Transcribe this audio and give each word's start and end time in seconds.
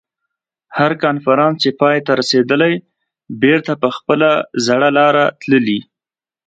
هر 0.77 0.91
کنفرانس 1.03 1.55
چې 1.63 1.69
پای 1.81 1.97
ته 2.05 2.11
رسېدلی 2.21 2.73
بېرته 3.43 3.71
په 3.81 3.89
خپله 3.97 4.29
زړه 4.67 4.89
لاره 4.97 5.25
تللي. 5.41 5.79